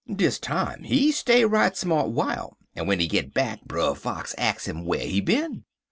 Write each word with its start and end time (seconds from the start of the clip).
"Dis 0.11 0.39
time 0.39 0.81
he 0.85 1.11
stay 1.11 1.45
right 1.45 1.77
smart 1.77 2.07
w'ile, 2.07 2.57
en 2.75 2.85
w'en 2.85 2.99
he 2.99 3.05
git 3.07 3.35
back 3.35 3.63
Brer 3.65 3.93
Fox 3.93 4.33
ax 4.35 4.67
him 4.67 4.83
whar 4.83 4.97
he 4.97 5.21
bin. 5.21 5.63